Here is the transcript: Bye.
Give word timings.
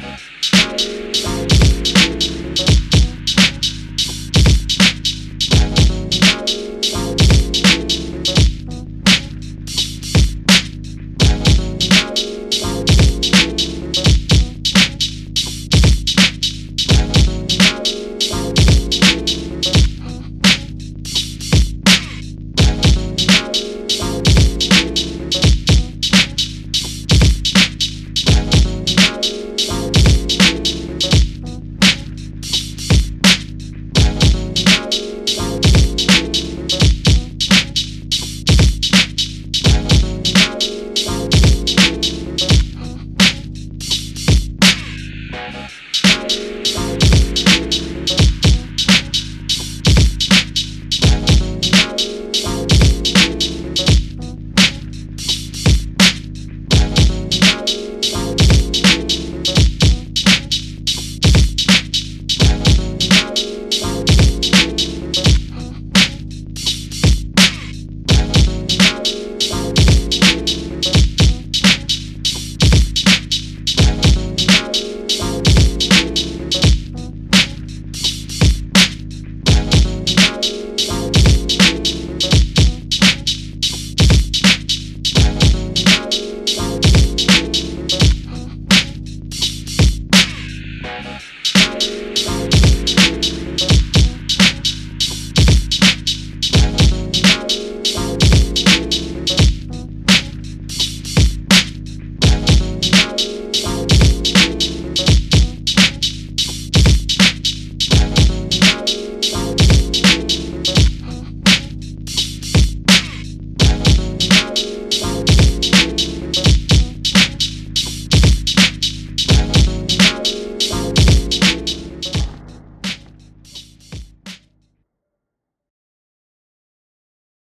Bye. 0.00 1.07